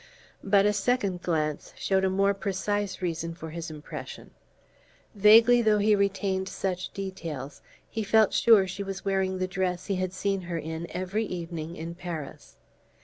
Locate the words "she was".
8.67-9.05